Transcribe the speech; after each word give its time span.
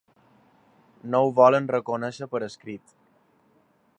No 1.15 1.21
ho 1.25 1.29
volen 1.41 1.69
reconèixer 1.75 2.31
per 2.33 2.43
escrit. 2.49 2.99